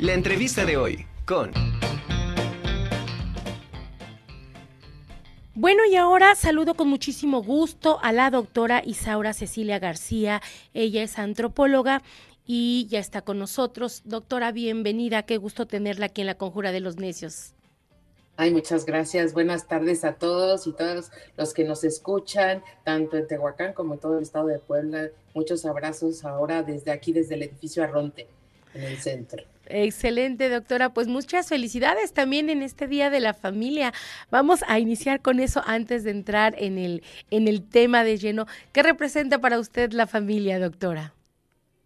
La 0.00 0.12
entrevista 0.12 0.64
de 0.64 0.76
hoy 0.76 1.06
con... 1.24 1.52
Bueno, 5.54 5.82
y 5.88 5.94
ahora 5.94 6.34
saludo 6.34 6.74
con 6.74 6.88
muchísimo 6.88 7.44
gusto 7.44 8.00
a 8.02 8.10
la 8.10 8.28
doctora 8.30 8.82
Isaura 8.84 9.32
Cecilia 9.32 9.78
García. 9.78 10.42
Ella 10.74 11.04
es 11.04 11.16
antropóloga 11.20 12.02
y 12.44 12.88
ya 12.90 12.98
está 12.98 13.22
con 13.22 13.38
nosotros. 13.38 14.02
Doctora, 14.04 14.50
bienvenida. 14.50 15.22
Qué 15.22 15.36
gusto 15.36 15.66
tenerla 15.66 16.06
aquí 16.06 16.22
en 16.22 16.26
la 16.26 16.34
Conjura 16.34 16.72
de 16.72 16.80
los 16.80 16.96
Necios. 16.96 17.52
Ay, 18.36 18.50
muchas 18.50 18.86
gracias. 18.86 19.32
Buenas 19.32 19.68
tardes 19.68 20.04
a 20.04 20.14
todos 20.14 20.66
y 20.66 20.72
todos 20.72 21.12
los 21.36 21.54
que 21.54 21.62
nos 21.62 21.84
escuchan, 21.84 22.64
tanto 22.82 23.16
en 23.16 23.28
Tehuacán 23.28 23.72
como 23.74 23.94
en 23.94 24.00
todo 24.00 24.18
el 24.18 24.24
estado 24.24 24.48
de 24.48 24.58
Puebla. 24.58 25.10
Muchos 25.34 25.64
abrazos 25.64 26.24
ahora 26.24 26.64
desde 26.64 26.90
aquí, 26.90 27.12
desde 27.12 27.36
el 27.36 27.44
edificio 27.44 27.84
Arronte, 27.84 28.26
en 28.74 28.82
el 28.82 28.98
centro. 28.98 29.44
Excelente, 29.66 30.48
doctora. 30.48 30.92
Pues 30.92 31.08
muchas 31.08 31.48
felicidades 31.48 32.12
también 32.12 32.50
en 32.50 32.62
este 32.62 32.86
Día 32.86 33.10
de 33.10 33.20
la 33.20 33.34
Familia. 33.34 33.92
Vamos 34.30 34.60
a 34.68 34.78
iniciar 34.78 35.20
con 35.20 35.40
eso 35.40 35.62
antes 35.66 36.04
de 36.04 36.10
entrar 36.10 36.54
en 36.58 36.78
el, 36.78 37.02
en 37.30 37.48
el 37.48 37.62
tema 37.62 38.04
de 38.04 38.18
lleno. 38.18 38.46
¿Qué 38.72 38.82
representa 38.82 39.40
para 39.40 39.58
usted 39.58 39.92
la 39.92 40.06
familia, 40.06 40.58
doctora? 40.58 41.14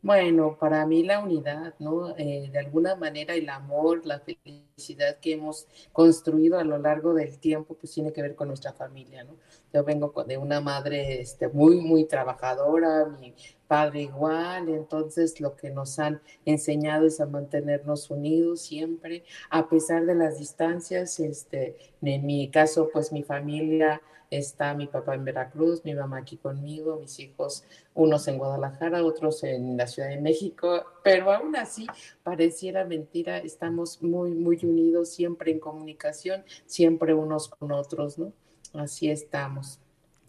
Bueno, 0.01 0.57
para 0.61 0.87
mí 0.87 1.03
la 1.03 1.19
unidad, 1.21 1.75
¿no? 1.81 2.17
Eh, 2.17 2.49
de 2.53 2.59
alguna 2.61 2.95
manera 2.95 3.35
el 3.35 3.49
amor, 3.49 4.07
la 4.07 4.21
felicidad 4.21 5.19
que 5.19 5.33
hemos 5.33 5.67
construido 5.93 6.57
a 6.59 6.65
lo 6.65 6.79
largo 6.79 7.15
del 7.15 7.39
tiempo, 7.41 7.75
pues 7.75 7.95
tiene 7.95 8.13
que 8.13 8.23
ver 8.23 8.37
con 8.37 8.47
nuestra 8.47 8.73
familia, 8.73 9.25
¿no? 9.25 9.35
Yo 9.73 9.83
vengo 9.83 10.13
de 10.25 10.39
una 10.39 10.61
madre 10.61 11.21
este, 11.21 11.49
muy, 11.49 11.81
muy 11.81 12.05
trabajadora, 12.05 13.07
mi 13.07 13.35
padre 13.67 14.03
igual, 14.03 14.69
entonces 14.69 15.41
lo 15.41 15.57
que 15.57 15.71
nos 15.71 15.99
han 15.99 16.23
enseñado 16.45 17.07
es 17.07 17.21
a 17.21 17.27
mantenernos 17.27 18.09
unidos 18.09 18.61
siempre, 18.63 19.25
a 19.51 19.69
pesar 19.69 20.07
de 20.07 20.15
las 20.15 20.39
distancias, 20.39 21.19
este, 21.19 21.77
en 22.03 22.25
mi 22.25 22.49
caso, 22.51 22.89
pues 22.93 23.13
mi 23.13 23.25
familia 23.25 24.01
está 24.31 24.75
mi 24.75 24.87
papá 24.87 25.15
en 25.15 25.25
Veracruz, 25.25 25.85
mi 25.85 25.95
mamá 25.95 26.19
aquí 26.19 26.37
conmigo, 26.37 26.99
mis 27.01 27.19
hijos, 27.21 27.65
unos 27.95 28.29
en 28.29 28.39
Guadalajara, 28.39 29.05
otros 29.05 29.43
en 29.45 29.77
la 29.77 29.87
Ciudad 29.87 30.09
de 30.09 30.21
México, 30.21 30.85
pero 31.03 31.33
aún 31.33 31.57
así 31.57 31.87
pareciera 32.23 32.85
mentira, 32.85 33.39
estamos 33.39 34.03
muy, 34.03 34.33
muy 34.33 34.59
unidos, 34.63 35.11
siempre 35.11 35.51
en 35.51 35.61
comunicación, 35.61 36.45
siempre 36.67 37.15
unos 37.15 37.49
con 37.49 37.73
otros, 37.73 38.19
¿no? 38.19 38.33
Así 38.75 39.11
estamos. 39.11 39.81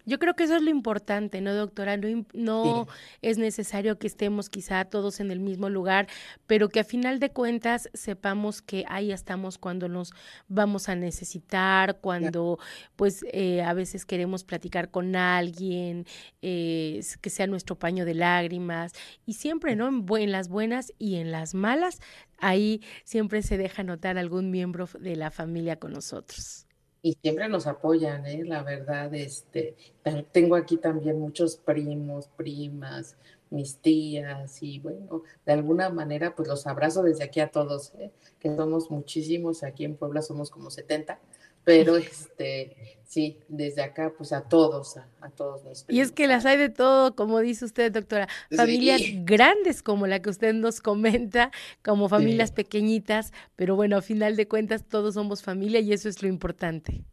Yo 0.10 0.18
creo 0.18 0.36
que 0.36 0.46
eso 0.46 0.56
es 0.56 0.64
lo 0.64 0.72
importante, 0.72 1.40
¿no, 1.40 1.54
doctora? 1.54 1.96
No, 2.34 2.88
es 3.22 3.38
necesario 3.38 4.00
que 4.00 4.08
estemos 4.08 4.50
quizá 4.50 4.84
todos 4.86 5.20
en 5.20 5.30
el 5.30 5.40
mismo 5.40 5.70
lugar, 5.70 6.08
pero 6.48 6.68
que 6.68 6.80
a 6.80 6.84
final 6.84 7.20
de 7.20 7.30
cuentas 7.30 7.90
sepamos 7.94 8.64
que 8.64 8.86
ahí 8.88 9.12
estamos 9.12 9.60
cuando 9.60 9.88
nos 9.88 10.12
vamos 10.48 10.90
a 10.90 10.96
necesitar, 10.96 12.00
cuando 12.00 12.58
pues 12.96 13.24
eh, 13.32 13.62
a 13.62 13.74
veces 13.74 14.04
queremos 14.08 14.44
platicar 14.44 14.90
con 14.90 15.16
alguien, 15.16 16.08
eh, 16.42 17.02
que 17.22 17.30
sea 17.30 17.46
nuestro 17.46 17.78
paño 17.78 18.04
de 18.04 18.16
lágrimas, 18.16 18.94
y 19.28 19.34
siempre, 19.34 19.76
¿no? 19.76 19.90
En, 20.18 20.32
las 20.32 20.50
buenas 20.50 20.92
y 20.98 21.18
en 21.18 21.32
las 21.32 21.54
malas, 21.54 22.00
ahí 22.40 22.82
siempre 23.04 23.44
se 23.44 23.58
deja 23.58 23.84
notar 23.84 24.18
algún 24.18 24.50
miembro 24.50 24.90
de 25.00 25.16
la 25.16 25.30
familia 25.30 25.76
con 25.78 25.94
nosotros 25.94 26.66
y 27.02 27.14
siempre 27.22 27.48
nos 27.48 27.68
apoyan, 27.68 28.26
¿eh? 28.26 28.44
la 28.44 28.64
verdad, 28.64 29.14
este, 29.14 29.76
tengo 30.32 30.56
aquí 30.56 30.78
también 30.78 31.20
muchos 31.20 31.58
primos, 31.58 32.28
primas, 32.36 33.16
mis 33.50 33.78
tías 33.78 34.62
y 34.62 34.80
bueno, 34.80 35.24
de 35.46 35.54
alguna 35.54 35.90
manera 35.90 36.36
pues 36.36 36.48
los 36.48 36.68
abrazo 36.68 37.02
desde 37.02 37.24
aquí 37.24 37.40
a 37.40 37.52
todos, 37.52 37.94
¿eh? 37.96 38.12
que 38.40 38.56
somos 38.56 38.92
muchísimos, 38.92 39.64
aquí 39.64 39.86
en 39.86 39.96
Puebla 39.96 40.22
somos 40.22 40.50
como 40.50 40.70
70 40.70 41.20
pero 41.70 41.98
este, 41.98 42.98
sí, 43.06 43.38
desde 43.48 43.84
acá, 43.84 44.12
pues 44.18 44.34
a 44.34 44.42
todos, 44.42 44.98
a, 44.98 45.30
todos 45.30 45.64
los 45.64 45.86
Y 45.88 46.00
es 46.00 46.12
que 46.12 46.26
las 46.26 46.48
hay 46.48 46.58
de 46.58 46.70
todo, 46.70 47.16
como 47.16 47.40
dice 47.42 47.64
usted, 47.64 47.92
doctora, 47.92 48.28
familias 48.50 49.00
grandes 49.24 49.84
como 49.84 50.08
la 50.08 50.20
que 50.20 50.32
usted 50.32 50.56
nos 50.56 50.82
comenta, 50.82 51.52
como 51.84 52.10
familias 52.10 52.52
pequeñitas, 52.52 53.34
pero 53.56 53.76
bueno, 53.76 53.98
a 53.98 54.02
final 54.02 54.36
de 54.36 54.48
cuentas 54.48 54.84
todos 54.84 55.14
somos 55.14 55.44
familia 55.44 55.80
y 55.80 55.94
eso 55.94 56.10
es 56.10 56.24
lo 56.24 56.28
importante. 56.28 57.04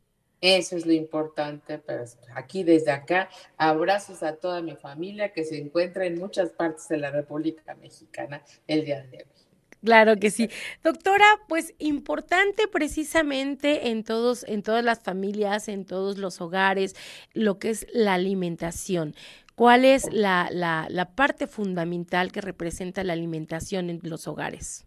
Eso 0.41 0.75
es 0.77 0.87
lo 0.87 0.93
importante, 0.93 1.79
pero 1.79 2.05
aquí 2.35 2.65
desde 2.65 2.93
acá, 2.93 3.29
abrazos 3.59 4.23
a 4.23 4.37
toda 4.37 4.63
mi 4.63 4.75
familia 4.75 5.35
que 5.35 5.45
se 5.45 5.59
encuentra 5.59 6.07
en 6.07 6.19
muchas 6.19 6.49
partes 6.49 6.89
de 6.89 6.97
la 6.97 7.11
República 7.11 7.75
Mexicana 7.75 8.43
el 8.67 8.87
día 8.87 9.03
de 9.03 9.19
hoy. 9.19 9.46
Claro 9.87 10.17
que 10.17 10.33
sí. 10.33 10.51
Doctora, 10.83 11.25
pues 11.49 11.75
importante 11.79 12.67
precisamente 12.67 13.91
en 13.91 14.03
todos, 14.03 14.43
en 14.49 14.65
todas 14.65 14.85
las 14.85 14.99
familias, 15.01 15.69
en 15.69 15.85
todos 15.85 16.19
los 16.19 16.41
hogares, 16.41 16.97
lo 17.35 17.61
que 17.61 17.71
es 17.71 17.87
la 17.93 18.15
alimentación. 18.15 19.15
¿Cuál 19.55 19.85
es 19.85 20.09
la, 20.13 20.49
la, 20.51 20.89
la 20.91 21.15
parte 21.15 21.47
fundamental 21.47 22.33
que 22.33 22.41
representa 22.41 23.05
la 23.05 23.13
alimentación 23.13 23.89
en 23.89 24.01
los 24.03 24.27
hogares? 24.27 24.86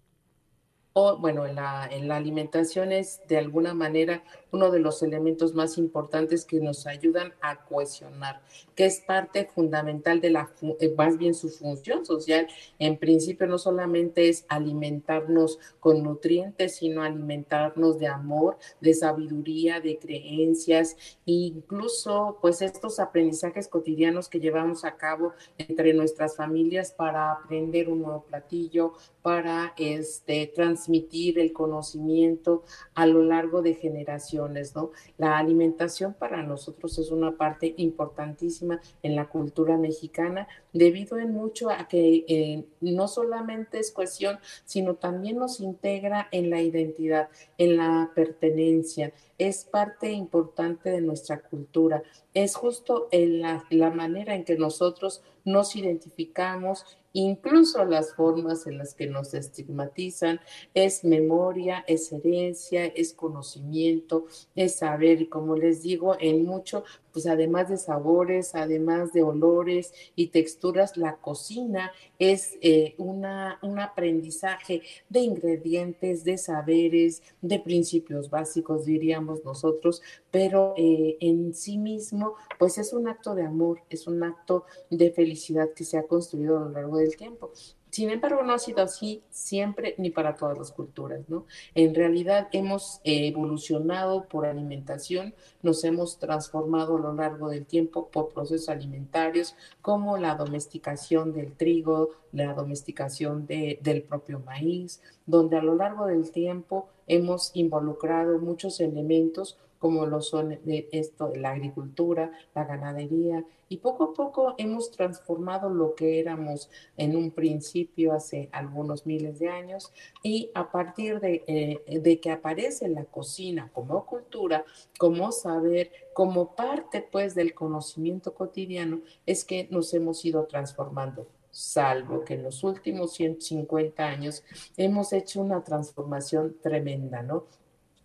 Bueno, 0.94 1.46
en 1.46 1.56
la, 1.56 1.88
en 1.92 2.08
la 2.08 2.18
alimentación 2.18 2.92
es 2.92 3.22
de 3.28 3.38
alguna 3.38 3.74
manera 3.74 4.24
uno 4.52 4.72
de 4.72 4.80
los 4.80 5.04
elementos 5.04 5.54
más 5.54 5.78
importantes 5.78 6.46
que 6.46 6.60
nos 6.60 6.88
ayudan 6.88 7.34
a 7.42 7.64
cohesionar, 7.66 8.42
que 8.76 8.86
es 8.86 9.00
parte 9.02 9.46
fundamental 9.46 10.22
de 10.22 10.32
la, 10.32 10.52
eh, 10.80 10.94
más 10.98 11.18
bien 11.18 11.34
su 11.36 11.50
función 11.50 12.06
social. 12.06 12.48
En 12.80 12.98
principio 12.98 13.46
no 13.48 13.58
solamente 13.58 14.30
es 14.30 14.46
alimentarnos 14.50 15.60
con 15.80 16.04
nutrientes, 16.04 16.78
sino 16.78 17.04
alimentarnos 17.04 18.00
de 18.00 18.08
amor, 18.08 18.58
de 18.82 18.94
sabiduría, 18.94 19.80
de 19.80 20.00
creencias, 20.00 20.96
e 21.26 21.32
incluso 21.32 22.40
pues 22.42 22.62
estos 22.62 23.00
aprendizajes 23.00 23.68
cotidianos 23.68 24.30
que 24.30 24.40
llevamos 24.40 24.84
a 24.84 24.96
cabo 24.98 25.34
entre 25.58 25.94
nuestras 25.94 26.36
familias 26.36 26.92
para 26.92 27.32
aprender 27.32 27.90
un 27.90 28.02
nuevo 28.02 28.24
platillo, 28.24 28.94
para 29.30 29.76
este, 29.78 30.48
transmitir 30.48 31.38
el 31.38 31.54
conocimiento 31.54 32.64
a 32.96 33.06
lo 33.06 33.22
largo 33.22 33.62
de 33.62 33.76
generaciones, 33.76 34.76
¿no? 34.76 34.90
La 35.20 35.38
alimentación 35.38 36.16
para 36.16 36.42
nosotros 36.42 36.98
es 36.98 37.12
una 37.12 37.38
parte 37.38 37.76
importantísima 37.78 38.82
en 39.04 39.16
la 39.16 39.30
cultura 39.30 39.78
mexicana, 39.78 40.48
debido 40.74 41.20
en 41.20 41.32
mucho 41.32 41.70
a 41.70 41.88
que 41.88 42.26
eh, 42.28 42.66
no 42.82 43.08
solamente 43.08 43.78
es 43.78 43.92
cuestión, 43.92 44.40
sino 44.66 44.96
también 44.96 45.38
nos 45.38 45.60
integra 45.60 46.28
en 46.32 46.50
la 46.50 46.64
identidad, 46.64 47.30
en 47.60 47.78
la 47.78 48.12
pertenencia, 48.16 49.14
es 49.38 49.64
parte 49.64 50.12
importante 50.12 50.90
de 50.90 51.02
nuestra 51.02 51.40
cultura, 51.40 52.02
es 52.34 52.56
justo 52.56 53.10
en 53.12 53.42
la, 53.42 53.64
la 53.70 53.92
manera 53.92 54.34
en 54.34 54.44
que 54.44 54.58
nosotros 54.58 55.22
nos 55.46 55.76
identificamos 55.76 56.86
incluso 57.14 57.86
las 57.86 58.14
formas 58.14 58.68
en 58.68 58.78
las 58.78 58.94
que 58.94 59.08
nos 59.08 59.34
estigmatizan, 59.34 60.40
es 60.74 61.04
memoria, 61.04 61.84
es 61.88 62.12
herencia, 62.12 62.86
es 62.86 63.14
conocimiento, 63.14 64.26
es 64.56 64.78
saber, 64.78 65.22
y 65.22 65.28
como 65.28 65.56
les 65.56 65.84
digo, 65.84 66.16
en 66.20 66.46
mucho, 66.46 66.84
pues 67.12 67.26
además 67.26 67.70
de 67.70 67.78
sabores, 67.78 68.56
además 68.56 69.14
de 69.14 69.24
olores 69.24 69.94
y 70.16 70.28
texturas, 70.28 70.98
la 70.98 71.18
cocina 71.18 71.92
es 72.20 72.58
eh, 72.62 72.96
una, 72.98 73.60
un 73.62 73.80
aprendizaje 73.80 74.82
de 75.10 75.20
ingredientes, 75.20 76.24
de 76.24 76.38
saberes, 76.38 77.24
de 77.42 77.60
principios 77.60 78.30
básicos, 78.30 78.86
diríamos 78.86 79.44
nosotros, 79.44 80.02
pero 80.32 80.74
eh, 80.78 81.18
en 81.20 81.54
sí 81.54 81.78
mismo, 81.78 82.36
pues 82.58 82.78
es 82.78 82.94
un 82.94 83.08
acto 83.08 83.36
de 83.36 83.44
amor, 83.44 83.82
es 83.90 84.08
un 84.08 84.24
acto 84.24 84.66
de 84.90 85.12
felicidad 85.12 85.70
que 85.74 85.84
se 85.84 85.98
ha 85.98 86.04
construido 86.04 86.58
a 86.58 86.62
lo 86.62 86.70
largo 86.70 86.98
del 87.00 87.16
tiempo. 87.16 87.52
Sin 87.90 88.12
embargo, 88.12 88.44
no 88.44 88.54
ha 88.54 88.60
sido 88.60 88.84
así 88.84 89.24
siempre 89.32 89.96
ni 89.98 90.12
para 90.12 90.36
todas 90.36 90.58
las 90.58 90.72
culturas, 90.72 91.28
¿no? 91.28 91.46
En 91.74 91.96
realidad 91.96 92.48
hemos 92.52 93.02
evolucionado 93.04 94.28
por 94.28 94.46
alimentación, 94.46 95.34
nos 95.64 95.84
hemos 95.84 96.20
transformado 96.20 96.98
a 96.98 97.00
lo 97.00 97.14
largo 97.14 97.50
del 97.50 97.66
tiempo 97.66 98.10
por 98.10 98.30
procesos 98.30 98.70
alimentarios 98.70 99.56
como 99.82 100.18
la 100.18 100.36
domesticación 100.36 101.34
del 101.34 101.54
trigo, 101.54 102.12
la 102.32 102.54
domesticación 102.54 103.48
del 103.48 104.04
propio 104.08 104.40
maíz, 104.40 105.02
donde 105.26 105.58
a 105.58 105.64
lo 105.64 105.74
largo 105.74 106.06
del 106.06 106.30
tiempo 106.32 106.90
hemos 107.10 107.52
involucrado 107.54 108.40
muchos 108.40 108.80
elementos 108.80 109.58
como 109.80 110.06
lo 110.06 110.22
son 110.22 110.60
esto, 110.66 111.32
la 111.36 111.52
agricultura, 111.52 112.32
la 112.54 112.66
ganadería, 112.66 113.46
y 113.70 113.78
poco 113.78 114.04
a 114.04 114.14
poco 114.14 114.56
hemos 114.58 114.92
transformado 114.92 115.70
lo 115.70 115.96
que 115.96 116.20
éramos 116.20 116.70
en 116.98 117.16
un 117.16 117.32
principio 117.32 118.14
hace 118.14 118.50
algunos 118.52 119.06
miles 119.06 119.40
de 119.40 119.48
años, 119.48 119.94
y 120.22 120.52
a 120.54 120.70
partir 120.70 121.22
de, 121.22 121.44
eh, 121.48 122.00
de 122.00 122.20
que 122.20 122.30
aparece 122.30 122.90
la 122.90 123.06
cocina 123.06 123.72
como 123.74 124.06
cultura, 124.06 124.66
como 124.98 125.32
saber, 125.32 125.92
como 126.14 126.56
parte 126.56 127.02
pues 127.02 127.34
del 127.34 127.54
conocimiento 127.54 128.34
cotidiano, 128.34 129.00
es 129.26 129.46
que 129.46 129.68
nos 129.72 129.94
hemos 129.94 130.26
ido 130.26 130.46
transformando 130.46 131.26
salvo 131.52 132.24
que 132.24 132.36
en 132.36 132.44
los 132.44 132.64
últimos 132.64 133.14
150 133.14 134.04
años 134.04 134.44
hemos 134.78 135.14
hecho 135.14 135.42
una 135.42 135.64
transformación 135.64 136.58
tremenda, 136.62 137.22
¿no? 137.22 137.46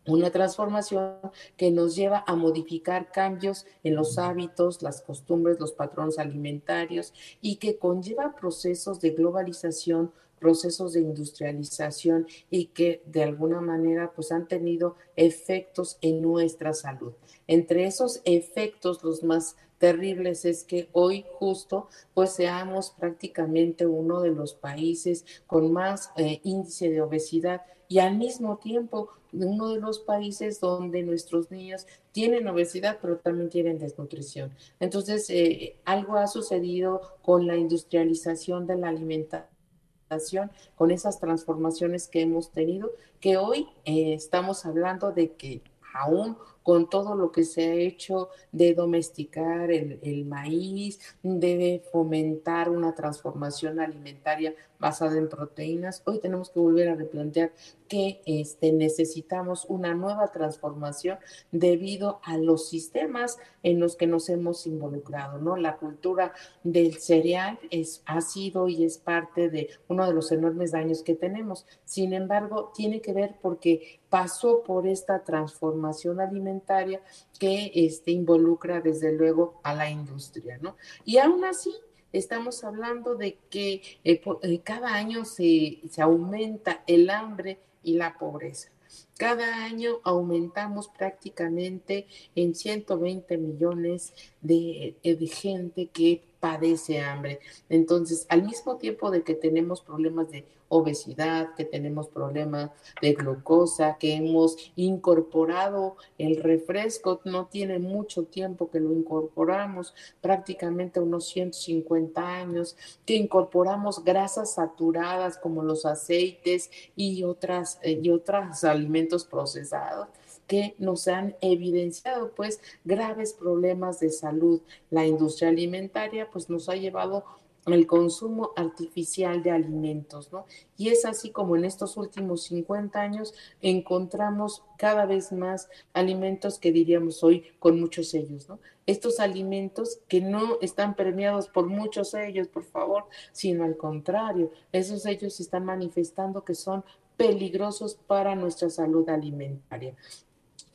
Una 0.06 0.30
transformación 0.30 1.16
que 1.56 1.70
nos 1.70 1.96
lleva 1.96 2.24
a 2.26 2.36
modificar 2.36 3.10
cambios 3.10 3.64
en 3.82 3.96
los 3.96 4.18
hábitos, 4.18 4.82
las 4.82 5.00
costumbres, 5.00 5.58
los 5.58 5.72
patrones 5.72 6.18
alimentarios 6.18 7.14
y 7.40 7.56
que 7.56 7.78
conlleva 7.78 8.34
procesos 8.36 9.00
de 9.00 9.10
globalización, 9.10 10.12
procesos 10.38 10.92
de 10.92 11.00
industrialización 11.00 12.26
y 12.50 12.66
que 12.66 13.02
de 13.06 13.22
alguna 13.22 13.62
manera 13.62 14.12
pues 14.14 14.30
han 14.30 14.46
tenido 14.46 14.96
efectos 15.16 15.96
en 16.02 16.20
nuestra 16.20 16.74
salud. 16.74 17.14
Entre 17.46 17.86
esos 17.86 18.20
efectos 18.26 19.02
los 19.02 19.22
más 19.22 19.56
terribles 19.84 20.46
es 20.46 20.64
que 20.64 20.88
hoy 20.92 21.26
justo 21.34 21.88
pues 22.14 22.30
seamos 22.32 22.94
prácticamente 22.98 23.84
uno 23.86 24.22
de 24.22 24.30
los 24.30 24.54
países 24.54 25.26
con 25.46 25.74
más 25.74 26.10
eh, 26.16 26.40
índice 26.42 26.88
de 26.88 27.02
obesidad 27.02 27.60
y 27.86 27.98
al 27.98 28.16
mismo 28.16 28.56
tiempo 28.56 29.10
uno 29.34 29.68
de 29.68 29.80
los 29.80 29.98
países 29.98 30.58
donde 30.58 31.02
nuestros 31.02 31.50
niños 31.50 31.86
tienen 32.12 32.48
obesidad, 32.48 32.98
pero 33.02 33.18
también 33.18 33.50
tienen 33.50 33.78
desnutrición. 33.78 34.54
Entonces, 34.80 35.28
eh, 35.28 35.76
algo 35.84 36.16
ha 36.16 36.28
sucedido 36.28 37.18
con 37.20 37.46
la 37.46 37.56
industrialización 37.56 38.66
de 38.66 38.76
la 38.76 38.88
alimentación 38.88 40.50
con 40.76 40.92
esas 40.92 41.20
transformaciones 41.20 42.08
que 42.08 42.22
hemos 42.22 42.52
tenido, 42.52 42.92
que 43.20 43.36
hoy 43.36 43.68
eh, 43.84 44.14
estamos 44.14 44.64
hablando 44.64 45.12
de 45.12 45.32
que 45.32 45.60
aún 45.94 46.38
con 46.64 46.88
todo 46.88 47.14
lo 47.14 47.30
que 47.30 47.44
se 47.44 47.70
ha 47.70 47.74
hecho 47.74 48.30
de 48.50 48.74
domesticar 48.74 49.70
el, 49.70 50.24
maíz, 50.24 50.98
de 51.22 51.84
fomentar 51.92 52.70
una 52.70 52.94
transformación 52.94 53.78
alimentaria 53.80 54.54
basada 54.78 55.18
en 55.18 55.28
proteínas, 55.28 56.02
hoy 56.06 56.20
tenemos 56.20 56.50
que 56.50 56.60
volver 56.60 56.88
a 56.88 56.94
replantear 56.94 57.52
que 57.86 58.22
este, 58.24 58.72
necesitamos 58.72 59.66
una 59.68 59.94
nueva 59.94 60.32
transformación 60.32 61.18
debido 61.52 62.20
a 62.24 62.38
los 62.38 62.68
sistemas 62.68 63.38
en 63.62 63.78
los 63.78 63.94
que 63.94 64.06
nos 64.06 64.28
hemos 64.30 64.66
involucrado, 64.66 65.38
¿no? 65.38 65.56
La 65.56 65.76
cultura 65.76 66.32
del 66.62 66.94
cereal 66.94 67.58
es, 67.70 68.02
ha 68.06 68.22
sido 68.22 68.68
y 68.68 68.84
es 68.84 68.96
parte 68.96 69.50
de 69.50 69.68
uno 69.88 70.06
de 70.06 70.14
los 70.14 70.32
enormes 70.32 70.72
daños 70.72 71.02
que 71.02 71.14
tenemos. 71.14 71.66
Sin 71.84 72.14
embargo, 72.14 72.72
tiene 72.74 73.00
que 73.02 73.12
ver 73.12 73.36
porque 73.40 74.00
pasó 74.14 74.62
por 74.62 74.86
esta 74.86 75.24
transformación 75.24 76.20
alimentaria 76.20 77.02
que 77.36 77.72
este, 77.74 78.12
involucra 78.12 78.80
desde 78.80 79.10
luego 79.10 79.58
a 79.64 79.74
la 79.74 79.90
industria, 79.90 80.56
¿no? 80.62 80.76
Y 81.04 81.18
aún 81.18 81.44
así, 81.44 81.74
estamos 82.12 82.62
hablando 82.62 83.16
de 83.16 83.38
que 83.50 83.82
eh, 84.04 84.22
eh, 84.42 84.60
cada 84.60 84.94
año 84.94 85.24
se, 85.24 85.80
se 85.90 86.00
aumenta 86.00 86.84
el 86.86 87.10
hambre 87.10 87.58
y 87.82 87.94
la 87.94 88.16
pobreza. 88.16 88.70
Cada 89.18 89.64
año 89.64 89.98
aumentamos 90.04 90.86
prácticamente 90.86 92.06
en 92.36 92.54
120 92.54 93.36
millones 93.36 94.14
de, 94.40 94.94
eh, 95.02 95.16
de, 95.16 95.26
gente 95.26 95.86
que 95.86 96.22
padece 96.44 97.00
hambre. 97.00 97.40
Entonces, 97.70 98.26
al 98.28 98.42
mismo 98.42 98.76
tiempo 98.76 99.10
de 99.10 99.22
que 99.22 99.34
tenemos 99.34 99.80
problemas 99.80 100.30
de 100.30 100.44
obesidad, 100.68 101.54
que 101.54 101.64
tenemos 101.64 102.08
problemas 102.08 102.70
de 103.00 103.14
glucosa, 103.14 103.96
que 103.98 104.12
hemos 104.12 104.54
incorporado 104.76 105.96
el 106.18 106.42
refresco, 106.42 107.22
no 107.24 107.46
tiene 107.46 107.78
mucho 107.78 108.24
tiempo 108.24 108.70
que 108.70 108.78
lo 108.78 108.92
incorporamos, 108.92 109.94
prácticamente 110.20 111.00
unos 111.00 111.28
150 111.28 112.20
años, 112.20 112.76
que 113.06 113.14
incorporamos 113.14 114.04
grasas 114.04 114.52
saturadas 114.52 115.38
como 115.38 115.62
los 115.62 115.86
aceites 115.86 116.70
y 116.94 117.24
otras 117.24 117.78
eh, 117.80 117.98
y 118.02 118.10
otros 118.10 118.64
alimentos 118.64 119.24
procesados 119.24 120.08
que 120.46 120.74
nos 120.78 121.08
han 121.08 121.36
evidenciado 121.40 122.32
pues 122.34 122.60
graves 122.84 123.32
problemas 123.32 124.00
de 124.00 124.10
salud. 124.10 124.60
La 124.90 125.06
industria 125.06 125.48
alimentaria 125.48 126.30
pues 126.30 126.50
nos 126.50 126.68
ha 126.68 126.76
llevado 126.76 127.24
el 127.72 127.86
consumo 127.86 128.50
artificial 128.56 129.42
de 129.42 129.50
alimentos, 129.50 130.30
¿no? 130.32 130.44
Y 130.76 130.88
es 130.88 131.04
así 131.04 131.30
como 131.30 131.56
en 131.56 131.64
estos 131.64 131.96
últimos 131.96 132.42
50 132.44 133.00
años 133.00 133.34
encontramos 133.62 134.62
cada 134.76 135.06
vez 135.06 135.32
más 135.32 135.68
alimentos 135.94 136.58
que 136.58 136.72
diríamos 136.72 137.22
hoy 137.24 137.44
con 137.58 137.80
muchos 137.80 138.10
sellos, 138.10 138.48
¿no? 138.48 138.58
Estos 138.86 139.18
alimentos 139.18 140.00
que 140.08 140.20
no 140.20 140.58
están 140.60 140.94
premiados 140.94 141.48
por 141.48 141.68
muchos 141.68 142.10
sellos, 142.10 142.48
por 142.48 142.64
favor, 142.64 143.06
sino 143.32 143.64
al 143.64 143.76
contrario, 143.78 144.52
esos 144.72 145.02
sellos 145.02 145.40
están 145.40 145.64
manifestando 145.64 146.44
que 146.44 146.54
son 146.54 146.84
peligrosos 147.16 147.94
para 148.06 148.34
nuestra 148.34 148.68
salud 148.68 149.08
alimentaria. 149.08 149.94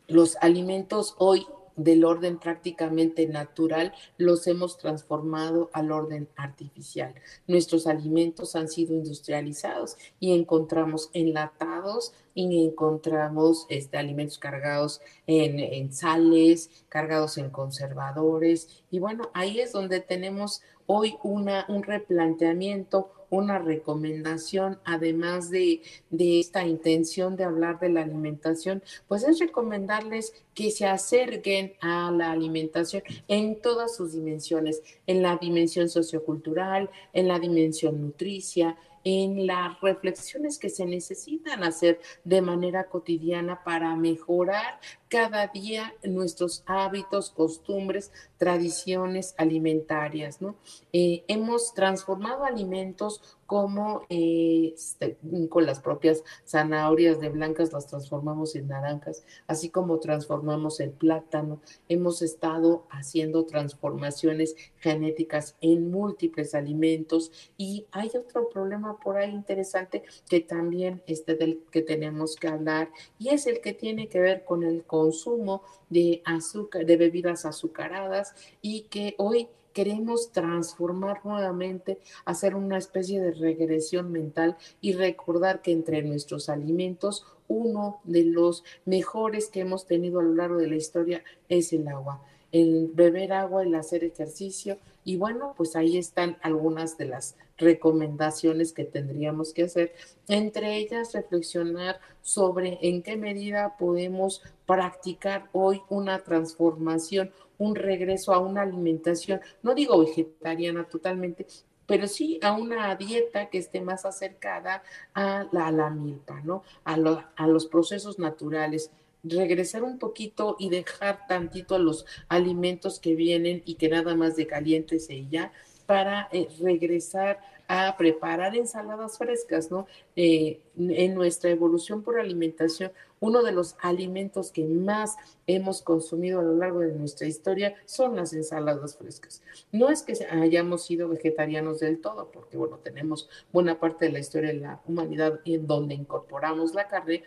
Los 0.10 0.38
alimentos 0.42 1.16
hoy 1.20 1.46
del 1.76 2.04
orden 2.04 2.40
prácticamente 2.40 3.28
natural 3.28 3.94
los 4.18 4.48
hemos 4.48 4.78
transformado 4.78 5.70
al 5.72 5.92
orden 5.92 6.28
artificial. 6.36 7.14
Nuestros 7.48 7.88
alimentos 7.88 8.56
han 8.56 8.68
sido 8.68 8.94
industrializados 8.96 9.98
y 10.20 10.34
encontramos 10.34 11.10
enlatados 11.14 12.14
y 12.34 12.66
encontramos 12.66 13.66
este, 13.70 13.98
alimentos 13.98 14.40
cargados 14.40 15.00
en, 15.26 15.60
en 15.60 15.94
sales, 15.94 16.70
cargados 16.90 17.38
en 17.38 17.50
conservadores. 17.50 18.84
Y 18.92 19.00
bueno, 19.00 19.30
ahí 19.34 19.60
es 19.60 19.72
donde 19.72 20.02
tenemos 20.02 20.62
hoy 20.86 21.18
una, 21.24 21.66
un 21.70 21.84
replanteamiento, 21.84 23.12
una 23.30 23.60
recomendación, 23.60 24.80
además 24.86 25.50
de, 25.50 25.82
de, 26.10 26.40
esta 26.40 26.66
intención 26.66 27.36
de 27.36 27.44
hablar 27.44 27.80
de 27.80 27.90
la 27.90 28.02
alimentación, 28.02 28.84
pues 29.08 29.24
es 29.24 29.40
recomendarles 29.40 30.34
que 30.54 30.72
se 30.72 30.86
acerquen 30.86 31.74
a 31.82 32.12
la 32.12 32.32
alimentación 32.32 33.04
en 33.28 33.62
todas 33.62 33.96
sus 33.96 34.14
dimensiones, 34.14 34.82
en 35.08 35.22
la 35.22 35.38
dimensión 35.38 35.90
sociocultural, 35.90 36.90
en 37.14 37.28
la 37.28 37.40
dimensión 37.40 38.02
nutricia, 38.02 38.78
en 39.04 39.48
las 39.48 39.80
reflexiones 39.82 40.60
que 40.60 40.70
se 40.70 40.86
necesitan 40.86 41.64
hacer 41.64 42.00
de 42.24 42.42
manera 42.42 42.86
cotidiana 42.86 43.64
para 43.64 43.96
mejorar 43.96 44.80
cada 45.10 45.48
día 45.48 45.94
nuestros 46.04 46.64
hábitos, 46.68 47.32
costumbres, 47.32 48.12
tradiciones 48.38 49.34
alimentarias, 49.38 50.42
¿no? 50.42 50.56
Eh, 50.94 51.24
hemos 51.28 51.74
transformado 51.74 52.46
alimentos 52.46 53.38
como 53.50 54.04
eh, 54.10 54.74
este, 54.76 55.18
con 55.50 55.66
las 55.66 55.80
propias 55.80 56.24
zanahorias 56.46 57.20
de 57.20 57.30
blancas 57.30 57.74
las 57.74 57.88
transformamos 57.88 58.56
en 58.56 58.68
naranjas, 58.68 59.24
así 59.48 59.70
como 59.70 60.00
transformamos 60.00 60.80
el 60.80 60.92
plátano. 60.92 61.60
Hemos 61.88 62.22
estado 62.22 62.86
haciendo 62.92 63.46
transformaciones 63.46 64.56
genéticas 64.80 65.56
en 65.62 65.92
múltiples 65.92 66.56
alimentos 66.56 67.32
y 67.58 67.86
hay 67.92 68.10
otro 68.18 68.50
problema 68.50 69.00
por 69.00 69.18
ahí 69.18 69.32
interesante 69.32 70.04
que 70.30 70.40
también 70.40 71.02
este 71.08 71.36
del 71.36 71.62
que 71.72 71.82
tenemos 71.82 72.36
que 72.36 72.48
hablar 72.48 72.92
y 73.18 73.30
es 73.30 73.48
el 73.48 73.62
que 73.62 73.74
tiene 73.74 74.08
que 74.08 74.20
ver 74.20 74.44
con 74.46 74.64
el 74.64 74.84
consumo 74.84 75.64
de 75.90 76.22
azúcar, 76.26 76.86
de 76.86 76.98
bebidas 76.98 77.46
azucaradas 77.46 78.34
y 78.62 78.82
que 78.84 79.16
hoy 79.18 79.50
queremos 79.74 80.32
transformar 80.32 81.22
nuevamente, 81.24 82.00
hacer 82.26 82.56
una 82.56 82.78
especie 82.78 83.22
de 83.22 83.32
regresión 83.32 84.12
mental 84.12 84.58
y 84.82 84.94
recordar 84.94 85.62
que 85.62 85.72
entre 85.72 86.02
nuestros 86.02 86.50
alimentos 86.50 87.26
uno 87.48 88.00
de 88.04 88.26
los 88.26 88.64
mejores 88.86 89.50
que 89.50 89.62
hemos 89.62 89.86
tenido 89.86 90.20
a 90.20 90.24
lo 90.24 90.36
largo 90.36 90.58
de 90.58 90.68
la 90.68 90.76
historia 90.76 91.24
es 91.50 91.74
el 91.74 91.88
agua. 91.88 92.22
El 92.52 92.90
beber 92.94 93.34
agua, 93.34 93.64
el 93.64 93.76
hacer 93.76 94.04
ejercicio 94.04 94.78
y 95.04 95.18
bueno, 95.18 95.54
pues 95.58 95.76
ahí 95.76 95.98
están 95.98 96.38
algunas 96.42 96.98
de 96.98 97.06
las 97.06 97.36
recomendaciones 97.58 98.74
que 98.74 98.86
tendríamos 98.86 99.54
que 99.54 99.64
hacer, 99.64 99.94
entre 100.28 100.78
ellas 100.78 101.14
reflexionar 101.14 102.00
sobre 102.22 102.78
en 102.82 103.02
qué 103.02 103.18
medida 103.18 103.76
podemos 103.78 104.44
practicar 104.66 105.50
hoy 105.52 105.82
una 105.90 106.20
transformación, 106.20 107.32
un 107.58 107.76
regreso 107.76 108.34
a 108.34 108.40
una 108.40 108.62
alimentación, 108.62 109.42
no 109.64 109.74
digo 109.74 110.00
vegetariana 110.00 110.84
totalmente, 110.86 111.48
pero 111.86 112.08
sí 112.08 112.40
a 112.44 112.52
una 112.52 112.96
dieta 112.96 113.50
que 113.50 113.58
esté 113.58 113.82
más 113.82 114.06
acercada 114.06 114.84
a 115.16 115.48
la, 115.52 115.72
la 115.72 115.90
milpa, 115.90 116.40
¿no? 116.44 116.62
A, 116.84 116.94
a 117.36 117.48
los 117.48 117.66
procesos 117.66 118.20
naturales 118.20 118.92
regresar 119.24 119.84
un 119.84 120.00
poquito 120.00 120.56
y 120.60 120.70
dejar 120.70 121.28
tantito 121.28 121.76
a 121.76 121.80
los 121.80 122.06
alimentos 122.28 123.00
que 123.00 123.16
vienen 123.16 123.62
y 123.66 123.76
que 123.76 123.90
nada 123.90 124.16
más 124.16 124.36
de 124.36 124.48
calientes 124.48 125.10
y 125.10 125.28
ya, 125.30 125.52
para 125.86 126.30
eh, 126.32 126.48
regresar 126.60 127.40
a 127.68 127.96
preparar 127.98 128.56
ensaladas 128.56 129.20
frescas, 129.20 129.70
¿no? 129.70 129.86
Eh, 130.16 130.60
en 130.76 131.14
nuestra 131.14 131.52
evolución 131.52 132.02
por 132.02 132.20
alimentación, 132.20 132.92
uno 133.20 133.44
de 133.44 133.52
los 133.52 133.76
alimentos 133.82 134.52
que 134.52 134.66
más 134.66 135.18
hemos 135.46 135.82
consumido 135.84 136.40
a 136.40 136.44
lo 136.44 136.56
largo 136.56 136.80
de 136.80 136.94
nuestra 136.94 137.28
historia 137.28 137.76
son 137.86 138.16
las 138.16 138.34
ensaladas 138.34 138.98
frescas. 138.98 139.44
No 139.72 139.90
es 139.90 140.02
que 140.02 140.14
hayamos 140.32 140.86
sido 140.86 141.10
vegetarianos 141.10 141.80
del 141.80 142.02
todo, 142.02 142.32
porque 142.32 142.58
bueno, 142.58 142.78
tenemos 142.78 143.30
buena 143.52 143.80
parte 143.80 144.06
de 144.06 144.14
la 144.14 144.20
historia 144.20 144.50
de 144.50 144.60
la 144.60 144.82
humanidad 144.88 145.40
en 145.46 145.68
donde 145.68 145.94
incorporamos 145.94 146.74
la 146.74 146.88
carne, 146.88 147.24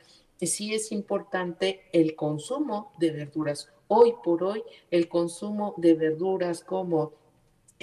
sí 0.47 0.75
es 0.75 0.93
importante 0.93 1.83
el 1.93 2.17
consumo 2.17 2.93
de 2.99 3.11
verduras. 3.11 3.71
Hoy 3.89 4.15
por 4.25 4.43
hoy, 4.43 4.63
el 4.91 5.09
consumo 5.09 5.75
de 5.77 5.95
verduras 5.95 6.63
como 6.65 7.13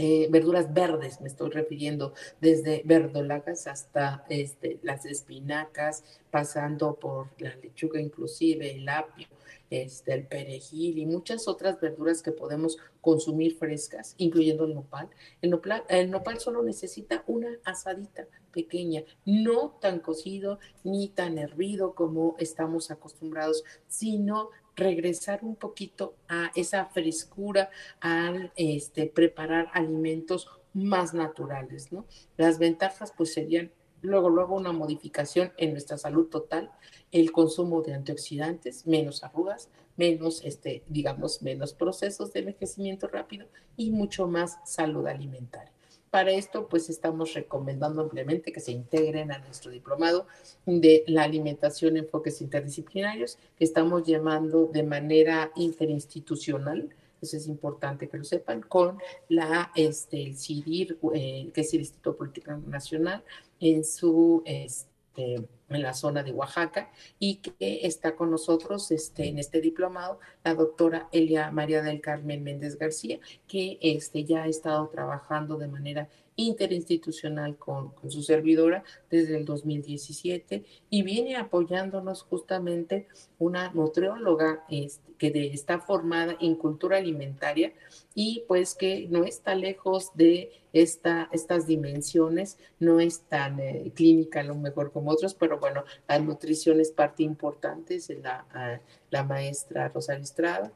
eh, 0.02 0.30
verduras 0.32 0.74
verdes, 0.74 1.20
me 1.20 1.28
estoy 1.28 1.50
refiriendo, 1.50 2.14
desde 2.40 2.84
verdolagas 2.86 3.68
hasta 3.68 4.24
este, 4.30 4.80
las 4.82 5.06
espinacas, 5.06 6.06
pasando 6.32 6.96
por 6.96 7.28
la 7.38 7.54
lechuga 7.58 8.00
inclusive, 8.00 8.76
el 8.76 8.88
apio, 8.88 9.28
este, 9.70 10.14
el 10.14 10.28
perejil 10.28 10.98
y 10.98 11.06
muchas 11.06 11.48
otras 11.48 11.80
verduras 11.80 12.22
que 12.22 12.32
podemos 12.32 12.78
consumir 13.02 13.58
frescas, 13.58 14.16
incluyendo 14.18 14.66
el 14.66 14.76
nopal. 14.76 15.10
El 15.42 15.52
nopal, 15.52 15.84
el 15.90 16.10
nopal 16.12 16.40
solo 16.40 16.64
necesita 16.64 17.24
una 17.28 17.50
asadita 17.64 18.28
pequeña, 18.52 19.04
no 19.26 19.78
tan 19.82 20.00
cocido 20.00 20.60
ni 20.84 21.10
tan 21.10 21.38
hervido 21.38 21.94
como 21.94 22.36
estamos 22.40 22.92
acostumbrados, 22.92 23.64
sino 23.88 24.50
regresar 24.76 25.40
un 25.44 25.56
poquito 25.56 26.16
a 26.28 26.52
esa 26.56 26.86
frescura 26.86 27.70
al 28.00 28.52
este, 28.56 29.08
preparar 29.08 29.68
alimentos 29.74 30.48
más 30.74 31.14
naturales, 31.14 31.92
¿no? 31.92 32.06
Las 32.38 32.60
ventajas 32.60 33.14
pues 33.16 33.34
serían 33.34 33.72
luego, 34.02 34.30
luego 34.30 34.56
una 34.56 34.72
modificación 34.72 35.52
en 35.58 35.72
nuestra 35.72 35.98
salud 35.98 36.28
total, 36.28 36.72
el 37.12 37.32
consumo 37.32 37.82
de 37.82 37.94
antioxidantes, 37.94 38.86
menos 38.88 39.24
arrugas, 39.24 39.70
menos, 39.98 40.42
este, 40.44 40.84
digamos, 40.88 41.42
menos 41.42 41.74
procesos 41.74 42.32
de 42.32 42.40
envejecimiento 42.40 43.08
rápido 43.08 43.48
y 43.76 43.92
mucho 43.92 44.28
más 44.28 44.58
salud 44.64 45.08
alimentaria. 45.08 45.72
Para 46.10 46.32
esto, 46.32 46.68
pues 46.68 46.90
estamos 46.90 47.34
recomendando 47.36 48.02
ampliamente 48.02 48.52
que 48.52 48.62
se 48.62 48.72
integren 48.72 49.32
a 49.32 49.38
nuestro 49.40 49.70
diplomado 49.70 50.26
de 50.66 51.04
la 51.06 51.24
alimentación 51.24 51.98
enfoques 51.98 52.42
interdisciplinarios, 52.42 53.38
que 53.58 53.64
estamos 53.64 54.04
llamando 54.08 54.66
de 54.66 54.82
manera 54.82 55.52
interinstitucional, 55.56 56.90
eso 57.22 57.38
es 57.38 57.48
importante 57.48 58.08
que 58.08 58.18
lo 58.18 58.24
sepan, 58.24 58.62
con 58.62 58.98
la, 59.28 59.72
este, 59.76 60.22
el 60.24 60.38
CIDIR, 60.38 60.98
eh, 61.14 61.50
que 61.54 61.62
es 61.62 61.74
el 61.74 61.82
Instituto 61.82 62.16
Político 62.16 62.52
Nacional, 62.68 63.24
en 63.60 63.84
su, 63.84 64.42
este, 64.46 65.48
en 65.70 65.82
la 65.82 65.94
zona 65.94 66.24
de 66.24 66.32
Oaxaca, 66.32 66.92
y 67.20 67.36
que 67.38 67.86
está 67.86 68.16
con 68.16 68.32
nosotros 68.32 68.92
este, 68.92 69.28
en 69.28 69.38
este 69.38 69.62
diplomado 69.62 70.20
la 70.44 70.56
doctora 70.56 71.10
Elia 71.12 71.52
María 71.52 71.82
del 71.82 72.02
Carmen 72.02 72.44
Méndez 72.44 72.78
García, 72.78 73.20
que 73.48 73.78
este, 73.82 74.24
ya 74.24 74.44
ha 74.44 74.48
estado 74.48 74.88
trabajando 74.88 75.58
de 75.58 75.68
manera 75.68 76.10
interinstitucional 76.40 77.58
con, 77.58 77.92
con, 77.92 78.10
su 78.10 78.24
servidora 78.24 78.84
desde 79.10 79.38
el 79.38 79.46
2017 79.46 80.64
y 80.90 81.04
viene 81.04 81.36
apoyándonos 81.36 82.24
justamente 82.24 83.08
una 83.38 83.72
nutrióloga 83.74 84.64
este, 84.70 85.10
que 85.18 85.52
está 85.54 85.80
formada 85.80 86.38
en 86.40 86.56
cultura 86.56 86.98
alimentaria 86.98 87.74
y 88.16 88.46
pues 88.48 88.74
que 88.74 89.08
no 89.10 89.26
está 89.26 89.54
lejos 89.54 90.12
de 90.16 90.52
esta, 90.72 91.30
estas 91.32 91.68
dimensiones, 91.68 92.58
no 92.80 93.00
es 93.00 93.22
tan 93.22 93.60
eh, 93.60 93.92
clínica 93.94 94.40
a 94.40 94.44
lo 94.44 94.56
mejor 94.56 94.92
como 94.92 95.12
otros, 95.12 95.34
pero 95.34 95.60
bueno, 95.60 95.84
la 96.08 96.20
nutrición 96.20 96.80
es 96.80 96.92
parte 96.92 97.24
importante, 97.24 97.96
es 97.96 98.10
la, 98.22 98.46
ah, 98.54 98.80
la 99.10 99.24
maestra 99.24 99.90
Rosario 99.90 100.24
Estrada 100.24 100.72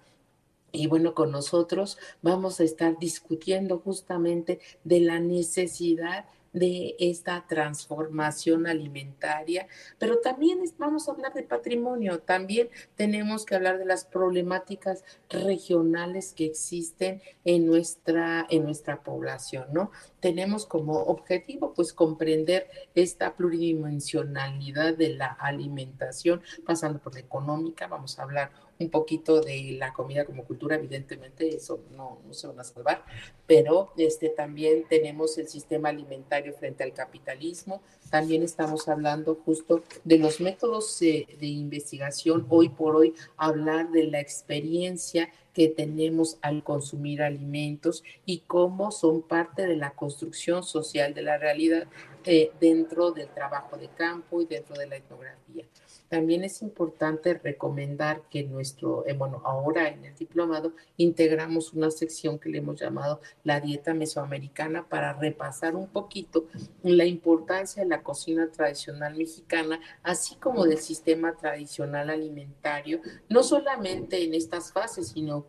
y 0.74 0.88
bueno, 0.88 1.13
con 1.13 1.32
nosotros 1.32 2.00
vamos 2.24 2.60
a 2.60 2.63
estar 2.63 2.98
discutiendo 2.98 3.77
justamente 3.77 4.60
de 4.84 5.00
la 5.01 5.20
necesidad 5.20 6.25
de 6.51 6.96
esta 7.00 7.46
transformación 7.48 8.68
alimentaria, 8.68 9.68
pero 9.98 10.20
también 10.20 10.60
vamos 10.77 11.08
a 11.08 11.12
hablar 11.12 11.34
de 11.34 11.44
patrimonio, 11.44 12.20
también 12.20 12.70
tenemos 12.96 13.46
que 13.46 13.56
hablar 13.56 13.80
de 13.80 13.86
las 13.86 14.06
problemáticas 14.06 15.03
regionales 15.30 16.34
que 16.34 16.46
existen 16.46 17.22
en 17.44 17.65
nuestra, 17.65 18.46
en 18.50 18.63
nuestra 18.63 19.03
población, 19.03 19.68
¿no? 19.74 19.92
Tenemos 20.20 20.65
como 20.65 20.94
objetivo 21.03 21.74
pues 21.74 21.92
comprender 21.92 22.70
esta 22.94 23.36
pluridimensionalidad 23.36 24.96
de 24.96 25.10
la 25.10 25.27
alimentación, 25.27 26.42
pasando 26.65 27.00
por 27.00 27.15
la 27.15 27.20
económica, 27.20 27.88
vamos 27.88 28.20
a 28.20 28.24
hablar 28.24 28.51
un 28.80 28.89
poquito 28.89 29.42
de 29.42 29.75
la 29.77 29.94
comida 29.94 30.25
como 30.25 30.44
cultura, 30.46 30.75
evidentemente 30.75 31.48
eso 31.56 31.80
no, 31.92 32.20
no, 32.25 32.34
se 32.34 32.48
van 32.48 32.60
a 32.60 32.63
salvar, 32.63 33.06
pero 33.48 33.94
este, 33.98 34.30
también 34.30 34.86
tenemos 34.89 35.38
el 35.38 35.48
sistema 35.48 35.89
alimentario 35.89 36.53
frente 36.53 36.84
al 36.84 36.94
capitalismo, 36.94 37.82
también 38.10 38.44
estamos 38.44 38.88
hablando 38.88 39.36
justo 39.46 39.84
de 40.03 40.18
los 40.18 40.42
métodos 40.42 41.00
de, 41.00 41.27
de 41.39 41.48
investigación, 41.48 42.46
hoy 42.50 42.70
por 42.70 42.96
hoy 42.96 43.13
hablar 43.38 43.92
de 43.92 44.06
la 44.06 44.20
experiencia 44.20 45.30
que 45.53 45.68
tenemos 45.68 46.38
al 46.42 46.63
consumir 46.63 47.22
alimentos 47.22 48.03
y 48.25 48.39
cómo 48.39 48.92
son 48.92 49.22
parte 49.22 49.68
de 49.68 49.75
la 49.75 49.92
construcción 49.92 50.63
social 50.63 51.13
de 51.13 51.22
la 51.22 51.38
realidad 51.38 51.88
eh, 52.25 52.51
dentro 52.60 53.12
del 53.12 53.27
trabajo 53.30 53.77
de 53.77 53.89
campo 53.89 54.42
y 54.42 54.46
dentro 54.46 54.75
de 54.75 54.88
la 54.88 54.96
etnografía. 54.96 55.65
También 56.13 56.43
es 56.43 56.62
importante 56.62 57.34
recomendar 57.34 58.22
que 58.29 58.43
nuestro, 58.43 59.03
eh, 59.08 59.13
bueno, 59.13 59.41
ahora 59.43 59.89
en 59.89 60.05
el 60.05 60.13
diplomado 60.13 60.74
integramos 60.96 61.74
una 61.74 61.89
sección 61.89 62.38
que 62.38 62.50
le 62.50 62.60
hemos 62.60 62.79
llamado 62.79 63.20
la 63.43 63.60
dieta 63.60 63.96
mesoamericana 63.96 64.88
para 64.88 65.13
repasar 65.13 65.75
un 65.75 65.88
poquito 65.88 66.46
la 66.84 67.05
importancia 67.05 67.82
de 67.82 67.89
la 67.89 68.03
cocina 68.03 68.51
tradicional 68.51 69.15
mexicana, 69.17 69.79
así 70.03 70.36
como 70.36 70.65
del 70.65 70.77
sistema 70.77 71.36
tradicional 71.36 72.12
alimentario, 72.12 73.01
no 73.27 73.41
solamente 73.41 74.24
en 74.24 74.36
estas 74.36 74.72
fases, 74.72 75.08
sino 75.08 75.48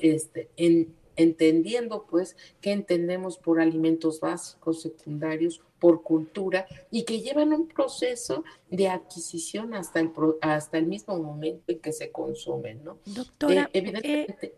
este, 0.00 0.48
en 0.56 0.94
entendiendo 1.16 2.06
pues 2.08 2.36
que 2.60 2.72
entendemos 2.72 3.36
por 3.36 3.60
alimentos 3.60 4.20
básicos, 4.20 4.80
secundarios, 4.80 5.60
por 5.82 6.04
cultura 6.04 6.64
y 6.92 7.02
que 7.02 7.20
llevan 7.20 7.52
un 7.52 7.66
proceso 7.66 8.44
de 8.70 8.88
adquisición 8.88 9.74
hasta 9.74 9.98
el, 9.98 10.12
hasta 10.40 10.78
el 10.78 10.86
mismo 10.86 11.18
momento 11.18 11.72
en 11.72 11.80
que 11.80 11.92
se 11.92 12.12
consumen, 12.12 12.84
¿no? 12.84 12.98
Doctora, 13.04 13.64
eh, 13.72 13.80
evidentemente... 13.80 14.54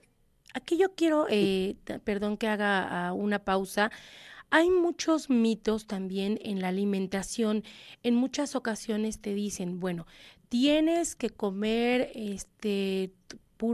aquí 0.52 0.76
yo 0.76 0.94
quiero, 0.94 1.24
eh, 1.30 1.76
perdón 2.04 2.36
que 2.36 2.46
haga 2.46 3.06
ah, 3.06 3.14
una 3.14 3.42
pausa, 3.42 3.90
hay 4.50 4.68
muchos 4.68 5.30
mitos 5.30 5.86
también 5.86 6.38
en 6.42 6.60
la 6.60 6.68
alimentación. 6.68 7.64
En 8.02 8.16
muchas 8.16 8.54
ocasiones 8.54 9.18
te 9.18 9.32
dicen, 9.32 9.80
bueno, 9.80 10.06
tienes 10.50 11.16
que 11.16 11.30
comer 11.30 12.12
este 12.14 13.14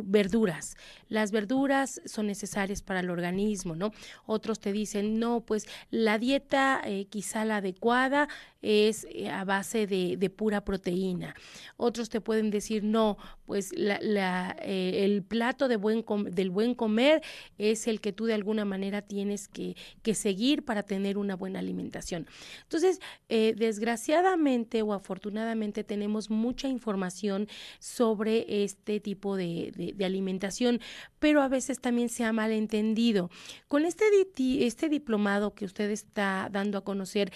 verduras. 0.05 0.77
Las 1.09 1.31
verduras 1.33 2.01
son 2.05 2.27
necesarias 2.27 2.83
para 2.83 3.01
el 3.01 3.11
organismo, 3.11 3.75
¿no? 3.75 3.93
Otros 4.27 4.61
te 4.61 4.73
dicen, 4.73 5.19
no, 5.19 5.41
pues 5.41 5.67
la 5.91 6.19
dieta 6.19 6.81
eh, 6.85 7.07
quizá 7.07 7.45
la 7.45 7.57
adecuada 7.57 8.29
es 8.63 9.07
eh, 9.11 9.29
a 9.29 9.45
base 9.45 9.87
de, 9.87 10.17
de, 10.17 10.31
pura 10.31 10.65
proteína. 10.65 11.35
Otros 11.77 12.09
te 12.09 12.21
pueden 12.21 12.51
decir, 12.51 12.85
no, 12.85 13.17
pues 13.47 13.73
la, 13.77 14.57
eh, 14.61 15.05
el 15.05 15.23
plato 15.23 15.69
de 15.69 15.77
buen 15.77 16.05
del 16.31 16.51
buen 16.51 16.75
comer 16.75 17.23
es 17.59 17.87
el 17.87 18.01
que 18.01 18.13
tú 18.13 18.27
de 18.27 18.35
alguna 18.35 18.65
manera 18.65 19.03
tienes 19.03 19.49
que, 19.49 19.77
que 20.03 20.15
seguir 20.15 20.65
para 20.65 20.83
tener 20.83 21.19
una 21.19 21.37
buena 21.37 21.59
alimentación. 21.59 22.27
Entonces, 22.63 23.01
desgraciadamente 23.29 24.83
o 24.83 24.93
afortunadamente 24.93 25.85
tenemos 25.85 26.31
mucha 26.31 26.69
información 26.69 27.49
sobre 27.79 28.65
este 28.65 29.01
tipo 29.01 29.37
de, 29.37 29.95
de, 29.97 30.05
alimentación, 30.05 30.81
pero 31.19 31.43
a 31.43 31.49
veces 31.49 31.81
también 31.81 32.09
se 32.09 32.25
ha 32.25 32.33
malentendido. 32.33 33.31
Con 33.69 33.85
este, 33.85 34.05
este 34.37 34.89
diplomado 34.89 35.55
que 35.55 35.65
usted 35.65 35.91
está 35.91 36.49
dando 36.51 36.79
a 36.79 36.85
conocer, 36.85 37.33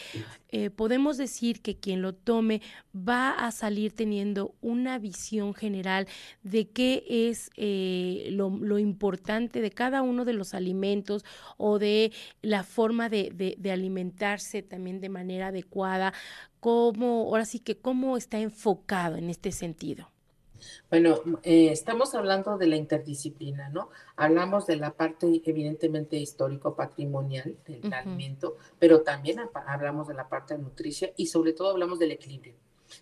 eh, 0.49 0.71
podemos 0.71 1.14
decir 1.17 1.61
que 1.61 1.77
quien 1.77 2.03
lo 2.03 2.15
tome 2.15 2.63
va 2.97 3.31
a 3.31 3.51
salir 3.51 3.93
teniendo 3.93 4.55
una 4.61 4.99
visión 4.99 5.55
general 5.55 6.07
de 6.43 6.69
qué 6.69 7.05
es 7.09 7.51
eh, 7.57 8.29
lo, 8.31 8.79
importante 8.79 9.61
de 9.61 9.71
cada 9.71 10.03
uno 10.03 10.25
de 10.25 10.33
los 10.33 10.55
alimentos 10.55 11.25
o 11.57 11.79
de 11.79 12.13
la 12.43 12.63
forma 12.63 13.09
de, 13.09 13.31
de, 13.35 13.57
de 13.59 13.73
alimentarse 13.73 14.63
también 14.63 15.01
de 15.01 15.09
manera 15.09 15.49
adecuada, 15.49 16.13
cómo, 16.61 17.25
ahora 17.25 17.45
sí 17.45 17.59
que 17.59 17.77
cómo 17.77 18.17
está 18.17 18.39
enfocado 18.39 19.17
en 19.17 19.31
este 19.31 19.53
sentido. 19.53 20.14
Bueno, 20.91 21.21
eh, 21.43 21.71
estamos 21.71 22.15
hablando 22.15 22.59
de 22.59 22.67
la 22.67 22.77
interdisciplina, 22.77 23.69
¿no? 23.69 23.91
Hablamos 24.17 24.67
de 24.67 24.77
la 24.77 24.93
parte 24.93 25.43
evidentemente 25.45 26.17
histórico-patrimonial 26.17 27.57
del 27.67 27.93
alimento, 27.93 28.57
pero 28.79 29.03
también 29.03 29.41
hablamos 29.67 30.09
de 30.09 30.15
la 30.15 30.29
parte 30.29 30.57
nutricia 30.59 31.13
y 31.17 31.27
sobre 31.27 31.53
todo 31.53 31.71
hablamos 31.71 31.99
del 31.99 32.13
equilibrio. 32.13 32.55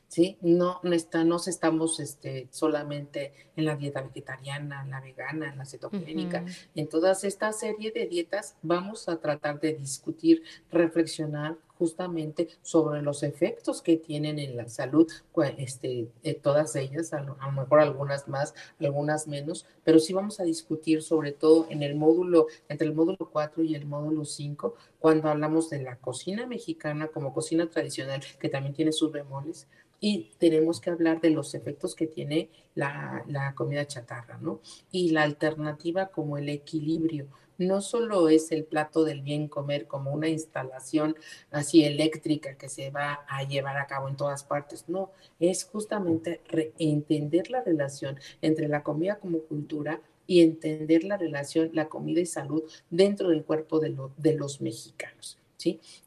¿sí? 0.09 0.38
No, 0.40 0.81
no, 0.83 0.92
está, 0.92 1.25
no 1.25 1.37
estamos 1.37 2.00
este, 2.00 2.49
solamente 2.50 3.33
en 3.57 3.64
la 3.64 3.76
dieta 3.76 4.02
vegetariana, 4.02 4.83
en 4.83 4.90
la 4.90 5.00
vegana, 5.00 5.49
en 5.49 5.59
la 5.59 5.64
cetogénica. 5.64 6.45
En 6.75 6.88
toda 6.88 7.12
esta 7.12 7.52
serie 7.52 7.92
de 7.92 8.07
dietas 8.07 8.57
vamos 8.62 9.09
a 9.09 9.21
tratar 9.21 9.61
de 9.61 9.75
discutir, 9.75 10.42
reflexionar 10.71 11.57
justamente 11.83 12.47
sobre 12.62 13.03
los 13.03 13.25
efectos 13.25 13.83
que 13.83 13.97
tienen 13.97 14.39
en 14.39 14.57
la 14.57 14.69
salud, 14.69 15.11
este, 15.59 16.07
eh, 16.23 16.35
todas 16.35 16.77
ellas, 16.77 17.12
a 17.12 17.23
lo, 17.23 17.35
mejor 17.51 17.81
algunas 17.81 18.29
más, 18.29 18.55
algunas 18.79 19.27
menos, 19.27 19.67
pero 19.83 19.99
sí 19.99 20.12
vamos 20.12 20.39
a 20.39 20.45
discutir 20.45 21.03
sobre 21.03 21.33
todo 21.33 21.67
en 21.71 21.83
el 21.83 21.97
módulo, 21.97 22.47
entre 22.69 22.87
el 22.87 22.95
módulo 22.95 23.29
4 23.33 23.65
y 23.65 23.75
el 23.75 23.85
módulo 23.85 24.25
5, 24.25 24.77
cuando 25.01 25.29
hablamos 25.29 25.71
de 25.71 25.83
la 25.83 25.97
cocina 25.97 26.47
mexicana 26.47 27.09
como 27.09 27.35
cocina 27.35 27.69
tradicional, 27.69 28.23
que 28.39 28.49
también 28.49 28.75
tiene 28.75 28.93
sus 28.93 29.11
bemoles, 29.11 29.67
y 29.99 30.31
tenemos 30.39 30.81
que 30.81 30.91
hablar 30.91 31.21
de 31.21 31.31
los 31.31 31.53
efectos 31.53 31.97
que 31.97 32.07
tiene 32.07 32.49
la, 32.77 33.25
la, 33.27 33.57
comida 33.57 33.85
chatarra, 33.89 34.39
¿no? 34.41 34.61
Y 34.93 35.11
la 35.11 35.25
alternativa 35.25 36.07
como 36.07 36.39
el 36.39 36.49
equilibrio. 36.49 37.27
No 37.62 37.81
solo 37.81 38.28
es 38.28 38.50
el 38.50 38.64
plato 38.64 39.04
del 39.04 39.23
bien 39.23 39.47
comer 39.47 39.87
como 39.87 40.12
una 40.12 40.28
instalación 40.28 41.16
así 41.52 41.85
eléctrica 41.85 42.57
que 42.57 42.69
se 42.69 42.90
va 42.90 43.25
a 43.28 43.45
llevar 43.45 43.76
a 43.76 43.87
cabo 43.87 44.09
en 44.09 44.16
todas 44.16 44.42
partes, 44.42 44.88
no, 44.88 45.12
es 45.38 45.64
justamente 45.64 46.40
entender 46.78 47.50
la 47.50 47.62
relación 47.62 48.19
entre 48.40 48.66
la 48.66 48.83
comida 48.83 49.21
como 49.21 49.38
cultura 49.42 50.00
y 50.26 50.40
entender 50.40 51.04
la 51.04 51.16
relación, 51.16 51.71
la 51.73 51.88
comida 51.88 52.21
y 52.21 52.26
salud 52.26 52.64
dentro 52.90 53.28
del 53.28 53.45
cuerpo 53.45 53.78
de, 53.78 54.35
los 54.35 54.61
mexicanos. 54.61 55.38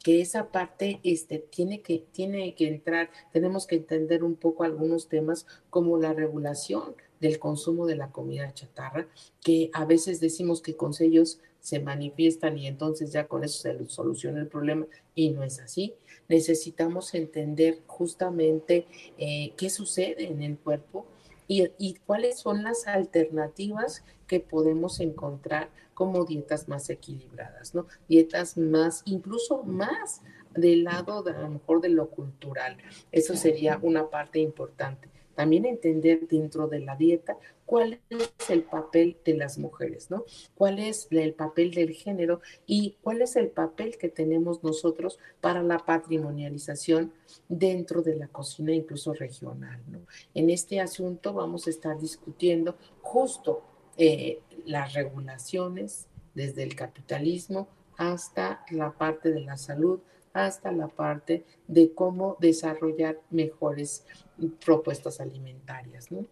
Que 0.03 0.19
esa 0.19 0.51
parte 0.51 0.99
este, 1.03 1.39
tiene, 1.39 1.81
que, 1.81 2.03
tiene 2.11 2.55
que 2.55 2.67
entrar, 2.67 3.09
tenemos 3.31 3.65
que 3.65 3.75
entender 3.75 4.25
un 4.25 4.35
poco 4.35 4.65
algunos 4.65 5.07
temas 5.07 5.47
como 5.69 5.97
la 5.97 6.11
regulación 6.11 6.95
del 7.19 7.39
consumo 7.39 7.85
de 7.85 7.95
la 7.95 8.11
comida 8.11 8.53
chatarra, 8.53 9.07
que 9.41 9.69
a 9.73 9.85
veces 9.85 10.19
decimos 10.19 10.61
que 10.61 10.75
con 10.75 10.93
sellos 10.93 11.39
se 11.59 11.79
manifiestan 11.79 12.57
y 12.57 12.67
entonces 12.67 13.11
ya 13.11 13.27
con 13.27 13.43
eso 13.43 13.59
se 13.59 13.89
soluciona 13.89 14.39
el 14.39 14.47
problema 14.47 14.85
y 15.15 15.31
no 15.31 15.43
es 15.43 15.59
así. 15.59 15.95
Necesitamos 16.27 17.13
entender 17.13 17.79
justamente 17.87 18.85
eh, 19.17 19.53
qué 19.57 19.69
sucede 19.69 20.27
en 20.27 20.43
el 20.43 20.57
cuerpo 20.57 21.07
y, 21.47 21.67
y 21.77 21.95
cuáles 22.05 22.39
son 22.39 22.63
las 22.63 22.87
alternativas 22.87 24.03
que 24.27 24.39
podemos 24.39 24.99
encontrar 24.99 25.69
como 25.95 26.25
dietas 26.25 26.67
más 26.67 26.89
equilibradas, 26.89 27.73
¿no? 27.73 27.87
Dietas 28.07 28.57
más, 28.57 29.01
incluso 29.05 29.63
más 29.63 30.21
del 30.53 30.83
lado 30.83 31.23
de, 31.23 31.31
a 31.31 31.41
lo 31.41 31.49
mejor 31.49 31.81
de 31.81 31.89
lo 31.89 32.09
cultural. 32.09 32.77
Eso 33.11 33.35
sería 33.35 33.79
una 33.81 34.09
parte 34.09 34.39
importante. 34.39 35.09
También 35.35 35.65
entender 35.65 36.27
dentro 36.27 36.67
de 36.67 36.79
la 36.79 36.95
dieta 36.95 37.37
cuál 37.65 37.99
es 38.09 38.49
el 38.49 38.63
papel 38.63 39.17
de 39.25 39.35
las 39.35 39.57
mujeres, 39.57 40.09
¿no? 40.09 40.23
¿Cuál 40.55 40.79
es 40.79 41.07
el 41.11 41.33
papel 41.33 41.71
del 41.71 41.91
género 41.91 42.41
y 42.65 42.97
cuál 43.01 43.21
es 43.21 43.35
el 43.35 43.49
papel 43.49 43.97
que 43.97 44.09
tenemos 44.09 44.63
nosotros 44.63 45.19
para 45.41 45.63
la 45.63 45.79
patrimonialización 45.79 47.13
dentro 47.49 48.01
de 48.01 48.15
la 48.15 48.27
cocina, 48.27 48.73
incluso 48.73 49.13
regional, 49.13 49.81
¿no? 49.87 49.99
En 50.33 50.49
este 50.49 50.79
asunto 50.79 51.33
vamos 51.33 51.67
a 51.67 51.71
estar 51.71 51.99
discutiendo 51.99 52.77
justo 53.01 53.63
eh, 53.97 54.41
las 54.65 54.93
regulaciones 54.93 56.07
desde 56.33 56.63
el 56.63 56.75
capitalismo 56.75 57.67
hasta 57.97 58.65
la 58.71 58.91
parte 58.91 59.31
de 59.31 59.41
la 59.41 59.57
salud, 59.57 59.99
hasta 60.35 60.71
la 60.71 60.87
parte 60.87 61.45
de 61.67 61.93
cómo 61.93 62.37
desarrollar 62.39 63.19
mejores 63.29 64.05
propuestas 64.63 65.21
alimentarias, 65.21 66.11
¿no? 66.11 66.25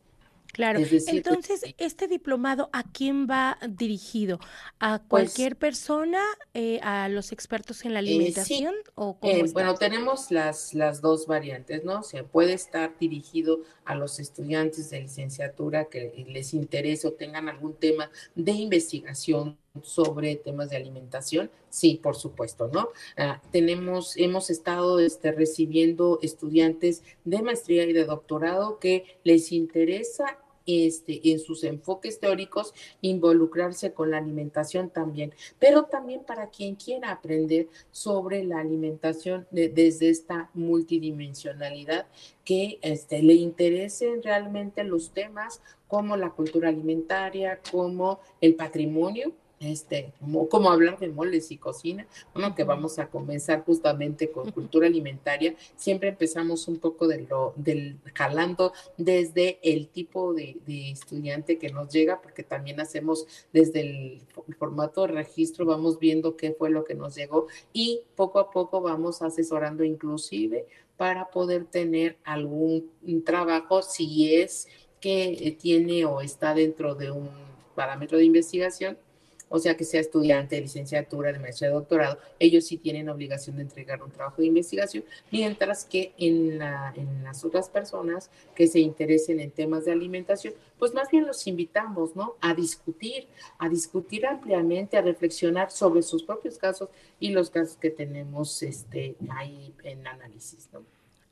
Claro. 0.52 0.82
Entonces, 1.08 1.64
¿este 1.80 2.08
diplomado 2.08 2.70
a 2.74 2.84
quién 2.84 3.26
va 3.28 3.58
dirigido? 3.68 4.40
¿A 4.80 5.00
pues 5.00 5.08
cualquier 5.08 5.56
persona? 5.56 6.22
Eh, 6.54 6.80
¿A 6.84 7.10
los 7.10 7.32
expertos 7.32 7.84
en 7.86 7.94
la 7.94 8.00
eh, 8.00 8.04
alimentación? 8.04 8.76
¿O 8.94 9.18
eh, 9.24 9.46
bueno, 9.52 9.74
tenemos 9.74 10.30
las, 10.30 10.76
las 10.76 11.02
dos 11.02 11.26
variantes, 11.26 11.84
¿no? 11.84 12.02
O 12.02 12.04
sea, 12.04 12.24
puede 12.24 12.54
estar 12.54 12.96
dirigido 13.00 13.62
a 13.84 13.96
los 13.96 14.20
estudiantes 14.20 14.92
de 14.92 15.02
licenciatura 15.02 15.86
que 15.86 16.24
les 16.28 16.54
interese 16.54 17.08
o 17.08 17.14
tengan 17.14 17.50
algún 17.50 17.74
tema 17.74 18.12
de 18.36 18.52
investigación 18.52 19.58
sobre 19.82 20.36
temas 20.36 20.70
de 20.70 20.78
alimentación, 20.78 21.50
sí, 21.70 22.00
por 22.02 22.16
supuesto, 22.16 22.70
¿no? 22.72 22.90
Ah, 23.18 23.42
tenemos, 23.52 24.16
hemos 24.18 24.52
estado 24.52 25.00
este, 25.00 25.32
recibiendo 25.32 26.20
estudiantes 26.22 27.02
de 27.26 27.42
maestría 27.42 27.84
y 27.86 27.94
de 27.94 28.06
doctorado 28.06 28.78
que 28.78 29.18
les 29.24 29.52
interesa 29.52 30.38
este, 30.68 31.32
en 31.32 31.40
sus 31.40 31.64
enfoques 31.64 32.20
teóricos, 32.20 32.74
involucrarse 33.02 33.94
con 33.94 34.12
la 34.12 34.20
alimentación 34.20 34.92
también, 34.92 35.34
pero 35.58 35.86
también 35.86 36.24
para 36.24 36.52
quien 36.52 36.76
quiera 36.76 37.12
aprender 37.12 37.68
sobre 37.92 38.44
la 38.44 38.60
alimentación 38.60 39.48
desde 39.50 40.10
esta 40.10 40.52
multidimensionalidad, 40.54 42.06
que 42.46 42.78
este, 42.82 43.24
le 43.24 43.34
interesen 43.34 44.22
realmente 44.22 44.84
los 44.84 45.12
temas 45.12 45.62
como 45.88 46.16
la 46.16 46.30
cultura 46.30 46.70
alimentaria, 46.70 47.60
como 47.72 48.20
el 48.40 48.56
patrimonio, 48.56 49.34
este, 49.64 50.14
como, 50.50 50.72
hablar 50.72 51.00
de 51.00 51.10
moles 51.10 51.52
y 51.52 51.58
cocina, 51.58 52.08
bueno, 52.34 52.56
que 52.56 52.64
vamos 52.64 53.00
a 53.00 53.08
comenzar 53.08 53.64
justamente 53.66 54.32
con 54.32 54.52
cultura 54.52 54.88
alimentaria, 54.88 55.56
siempre 55.76 56.10
empezamos 56.10 56.68
un 56.68 56.80
poco 56.80 57.08
de 57.08 57.22
lo, 57.22 57.54
del 57.56 57.98
jalando 58.14 58.74
desde 58.98 59.60
el 59.64 59.88
tipo 59.88 60.34
de, 60.34 60.58
estudiante 60.92 61.58
que 61.58 61.70
nos 61.70 61.90
llega, 61.90 62.22
porque 62.22 62.44
también 62.44 62.80
hacemos 62.80 63.26
desde 63.52 63.82
el, 63.82 64.22
formato 64.58 65.02
de 65.02 65.14
registro, 65.14 65.66
vamos 65.66 66.00
viendo 66.00 66.36
qué 66.36 66.54
fue 66.54 66.70
lo 66.70 66.84
que 66.84 66.96
nos 66.96 67.16
llegó 67.16 67.48
y 67.72 68.02
poco 68.16 68.40
a 68.40 68.52
poco 68.52 68.82
vamos 68.82 69.22
asesorando 69.22 69.84
inclusive 69.84 70.66
para 70.98 71.30
poder 71.30 71.66
tener 71.66 72.18
algún 72.24 72.92
trabajo 73.26 73.82
si 73.82 74.36
es 74.36 74.68
que 75.00 75.58
tiene 75.60 76.06
o 76.06 76.22
está 76.22 76.54
dentro 76.54 76.96
de 76.96 77.12
un 77.12 77.30
parámetro 77.76 78.18
de 78.18 78.26
investigación 78.26 78.98
o 79.54 79.60
sea 79.60 79.78
que 79.78 79.84
sea 79.84 80.02
estudiante 80.02 80.56
de 80.56 80.62
licenciatura, 80.62 81.32
de 81.32 81.38
maestría, 81.38 81.70
de 81.70 81.76
doctorado, 81.76 82.18
ellos 82.40 82.66
sí 82.66 82.78
tienen 82.78 83.08
obligación 83.08 83.58
de 83.58 83.62
entregar 83.62 84.02
un 84.02 84.10
trabajo 84.10 84.42
de 84.42 84.48
investigación, 84.48 85.04
mientras 85.30 85.86
que 85.86 86.12
en, 86.18 86.58
las 86.58 87.46
otras 87.46 87.70
personas 87.70 88.32
que 88.56 88.66
se 88.66 88.80
interesen 88.80 89.40
en 89.40 89.52
temas 89.52 89.86
de 89.86 89.92
alimentación, 89.92 90.56
pues 90.80 90.96
más 90.96 91.12
bien 91.12 91.28
los 91.28 91.46
invitamos, 91.46 92.16
¿no? 92.16 92.34
A 92.42 92.56
discutir, 92.56 93.28
a 93.60 93.70
discutir 93.70 94.26
ampliamente, 94.26 94.98
a 94.98 95.04
reflexionar 95.04 95.70
sobre 95.70 96.02
sus 96.02 96.24
propios 96.24 96.58
casos 96.58 96.90
y 97.20 97.30
los 97.30 97.52
casos 97.52 97.78
que 97.78 97.92
tenemos 97.92 98.64
este, 98.64 99.16
ahí 99.30 99.72
en 99.84 100.08
análisis, 100.08 100.68
¿no? 100.74 100.84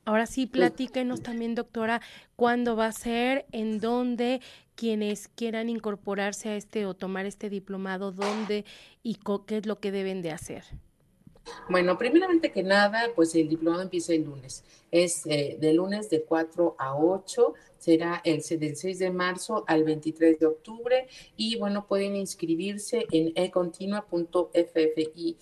Ahora 0.03 0.25
sí, 0.25 0.47
platíquenos 0.47 1.21
también, 1.21 1.53
doctora, 1.53 2.01
cuándo 2.35 2.75
va 2.75 2.87
a 2.87 2.91
ser, 2.91 3.45
en 3.51 3.79
dónde, 3.79 4.41
quienes 4.75 5.27
quieran 5.27 5.69
incorporarse 5.69 6.49
a 6.49 6.55
este 6.55 6.87
o 6.87 6.95
tomar 6.95 7.27
este 7.27 7.49
diplomado, 7.49 8.11
dónde 8.11 8.65
y 9.03 9.19
qué 9.45 9.57
es 9.57 9.67
lo 9.67 9.79
que 9.79 9.91
deben 9.91 10.23
de 10.23 10.31
hacer. 10.31 10.63
Bueno, 11.69 11.97
primeramente 11.97 12.51
que 12.51 12.63
nada, 12.63 13.11
pues 13.15 13.35
el 13.35 13.47
diplomado 13.47 13.83
empieza 13.83 14.13
el 14.13 14.23
lunes. 14.23 14.63
Es 14.91 15.25
eh, 15.25 15.57
de 15.59 15.73
lunes 15.73 16.09
de 16.09 16.23
4 16.23 16.75
a 16.77 16.95
8, 16.95 17.53
será 17.77 18.21
el 18.23 18.41
del 18.41 18.75
6 18.75 18.99
de 18.99 19.11
marzo 19.11 19.63
al 19.67 19.83
23 19.83 20.39
de 20.39 20.45
octubre. 20.45 21.07
Y 21.37 21.57
bueno, 21.57 21.87
pueden 21.87 22.15
inscribirse 22.15 23.05
en 23.11 23.31
econtinua.ffi 23.35 25.37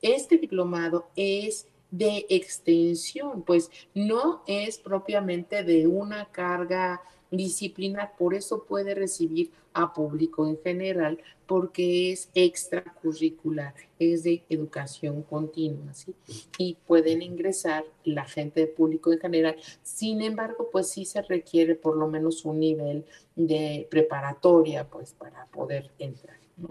Este 0.02 0.38
diplomado 0.38 1.08
es 1.16 1.66
de 1.90 2.26
extensión, 2.28 3.42
pues 3.42 3.70
no 3.94 4.42
es 4.46 4.78
propiamente 4.78 5.62
de 5.64 5.86
una 5.86 6.30
carga 6.32 7.02
disciplinar, 7.36 8.16
por 8.16 8.34
eso 8.34 8.64
puede 8.64 8.94
recibir 8.94 9.50
a 9.72 9.92
público 9.92 10.46
en 10.46 10.58
general, 10.62 11.18
porque 11.46 12.12
es 12.12 12.30
extracurricular, 12.34 13.74
es 13.98 14.22
de 14.22 14.44
educación 14.48 15.22
continua, 15.22 15.92
¿sí? 15.92 16.14
Y 16.58 16.76
pueden 16.86 17.22
ingresar 17.22 17.84
la 18.04 18.24
gente 18.24 18.60
de 18.60 18.66
público 18.68 19.12
en 19.12 19.18
general. 19.18 19.56
Sin 19.82 20.22
embargo, 20.22 20.68
pues 20.70 20.88
sí 20.88 21.04
se 21.04 21.22
requiere 21.22 21.74
por 21.74 21.96
lo 21.96 22.08
menos 22.08 22.44
un 22.44 22.60
nivel 22.60 23.04
de 23.36 23.86
preparatoria, 23.90 24.88
pues, 24.88 25.12
para 25.12 25.46
poder 25.46 25.90
entrar, 25.98 26.38
¿no? 26.56 26.70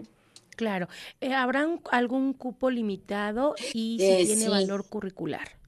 Claro. 0.56 0.88
Eh, 1.20 1.34
¿Habrá 1.34 1.68
algún 1.90 2.32
cupo 2.32 2.70
limitado 2.70 3.54
y 3.72 3.98
si 3.98 3.98
eh, 4.00 4.24
tiene 4.24 4.48
valor 4.48 4.86
curricular? 4.88 5.63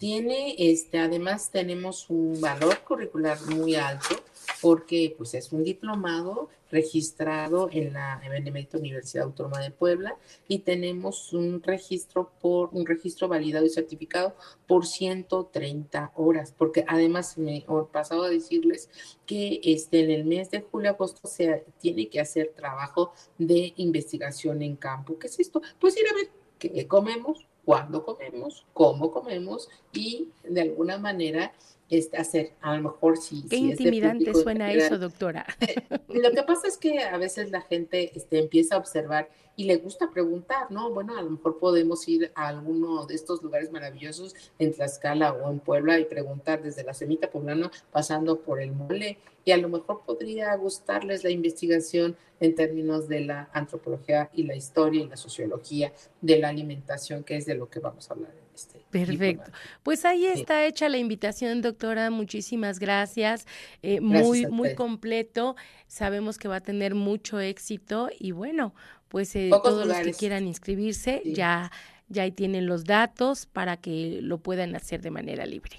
Tiene, 0.00 0.54
este, 0.56 0.98
además 0.98 1.50
tenemos 1.50 2.08
un 2.08 2.40
valor 2.40 2.78
curricular 2.84 3.38
muy 3.50 3.74
alto 3.74 4.16
porque 4.62 5.14
pues 5.18 5.34
es 5.34 5.52
un 5.52 5.62
diplomado 5.62 6.48
registrado 6.70 7.68
en 7.70 7.92
la 7.92 8.18
Benemérita 8.26 8.78
Universidad 8.78 9.26
Autónoma 9.26 9.60
de 9.60 9.70
Puebla 9.70 10.16
y 10.48 10.60
tenemos 10.60 11.34
un 11.34 11.62
registro 11.62 12.32
por 12.40 12.70
un 12.72 12.86
registro 12.86 13.28
validado 13.28 13.66
y 13.66 13.68
certificado 13.68 14.34
por 14.66 14.86
130 14.86 16.12
horas, 16.16 16.54
porque 16.56 16.86
además 16.88 17.36
me 17.36 17.58
he 17.58 17.64
pasado 17.92 18.22
a 18.22 18.30
decirles 18.30 18.88
que 19.26 19.60
este 19.62 20.00
en 20.00 20.12
el 20.12 20.24
mes 20.24 20.50
de 20.50 20.62
julio 20.62 20.92
agosto 20.92 21.28
se 21.28 21.66
tiene 21.78 22.08
que 22.08 22.20
hacer 22.20 22.54
trabajo 22.56 23.12
de 23.36 23.74
investigación 23.76 24.62
en 24.62 24.76
campo. 24.76 25.18
¿Qué 25.18 25.26
es 25.26 25.38
esto? 25.38 25.60
Pues 25.78 25.94
ir 25.98 26.08
a 26.08 26.14
ver 26.14 26.30
qué 26.58 26.88
comemos, 26.88 27.49
cuándo 27.70 28.04
comemos, 28.04 28.66
cómo 28.72 29.12
comemos 29.12 29.68
y 29.92 30.26
de 30.42 30.62
alguna 30.62 30.98
manera 30.98 31.52
este, 31.90 32.16
hacer, 32.16 32.52
a 32.60 32.76
lo 32.76 32.82
mejor 32.84 33.18
si... 33.18 33.42
Qué 33.42 33.56
intimidante 33.56 34.32
suena 34.32 34.72
eso, 34.72 34.96
doctora. 34.96 35.44
Lo 36.08 36.30
que 36.30 36.42
pasa 36.44 36.68
es 36.68 36.78
que 36.78 37.00
a 37.00 37.18
veces 37.18 37.50
la 37.50 37.62
gente 37.62 38.12
este, 38.14 38.38
empieza 38.38 38.76
a 38.76 38.78
observar 38.78 39.28
y 39.56 39.64
le 39.64 39.76
gusta 39.76 40.10
preguntar, 40.10 40.70
¿no? 40.70 40.90
Bueno, 40.90 41.18
a 41.18 41.22
lo 41.22 41.30
mejor 41.30 41.58
podemos 41.58 42.08
ir 42.08 42.32
a 42.34 42.48
alguno 42.48 43.04
de 43.04 43.14
estos 43.14 43.42
lugares 43.42 43.70
maravillosos 43.70 44.34
en 44.58 44.72
Tlaxcala 44.72 45.32
o 45.34 45.50
en 45.50 45.58
Puebla 45.58 45.98
y 45.98 46.06
preguntar 46.06 46.62
desde 46.62 46.84
la 46.84 46.94
semita 46.94 47.30
poblana 47.30 47.70
pasando 47.92 48.40
por 48.40 48.62
el 48.62 48.72
mole 48.72 49.18
y 49.44 49.50
a 49.50 49.58
lo 49.58 49.68
mejor 49.68 50.02
podría 50.06 50.54
gustarles 50.56 51.24
la 51.24 51.30
investigación 51.30 52.16
en 52.38 52.54
términos 52.54 53.06
de 53.08 53.20
la 53.20 53.50
antropología 53.52 54.30
y 54.32 54.44
la 54.44 54.56
historia 54.56 55.02
y 55.02 55.08
la 55.08 55.16
sociología 55.16 55.92
de 56.22 56.38
la 56.38 56.48
alimentación, 56.48 57.22
que 57.22 57.36
es 57.36 57.44
de 57.44 57.54
lo 57.54 57.68
que 57.68 57.80
vamos 57.80 58.10
a 58.10 58.14
hablar 58.14 58.39
este. 58.54 58.84
Perfecto. 58.90 59.50
Pues 59.82 60.04
ahí 60.04 60.26
está 60.26 60.64
hecha 60.66 60.88
la 60.88 60.98
invitación, 60.98 61.62
doctora. 61.62 62.10
Muchísimas 62.10 62.78
gracias. 62.78 63.46
Eh, 63.82 64.00
muy, 64.00 64.46
muy 64.46 64.74
completo. 64.74 65.56
Sabemos 65.86 66.38
que 66.38 66.48
va 66.48 66.56
a 66.56 66.60
tener 66.60 66.94
mucho 66.94 67.40
éxito 67.40 68.08
y 68.18 68.32
bueno, 68.32 68.74
pues 69.08 69.34
eh, 69.36 69.50
todos 69.50 69.86
los 69.86 69.96
que 69.98 70.12
quieran 70.12 70.46
inscribirse 70.46 71.22
ya, 71.24 71.70
ya 72.08 72.22
ahí 72.22 72.32
tienen 72.32 72.66
los 72.66 72.84
datos 72.84 73.46
para 73.46 73.76
que 73.76 74.20
lo 74.22 74.38
puedan 74.38 74.74
hacer 74.76 75.02
de 75.02 75.10
manera 75.10 75.46
libre. 75.46 75.78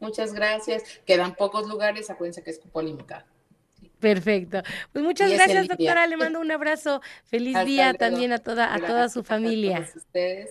Muchas 0.00 0.32
gracias. 0.34 0.82
Quedan 1.06 1.34
pocos 1.34 1.68
lugares, 1.68 2.10
acuérdense 2.10 2.42
que 2.42 2.50
es 2.50 2.60
limitado. 2.82 3.24
Perfecto. 3.98 4.62
Pues 4.92 5.04
muchas 5.04 5.30
gracias, 5.30 5.68
doctora. 5.68 6.06
Le 6.06 6.16
mando 6.16 6.40
un 6.40 6.50
abrazo. 6.50 7.00
Feliz 7.24 7.56
día 7.64 7.94
también 7.94 8.32
a 8.32 8.38
toda, 8.38 8.74
a 8.74 8.78
toda 8.78 9.08
su 9.08 9.24
familia. 9.24 9.78
A 9.78 9.98
ustedes. 9.98 10.50